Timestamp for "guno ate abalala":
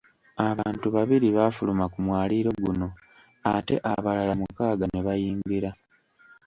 2.63-4.33